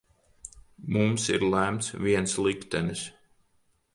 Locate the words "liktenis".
2.47-3.03